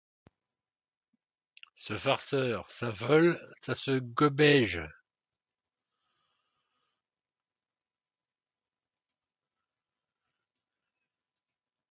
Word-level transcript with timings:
Ces 1.75 1.95
facteurs, 1.95 2.71
ça 2.71 2.89
vole, 2.89 3.39
ça 3.61 3.75
se 3.75 3.99
goberge... 3.99 4.81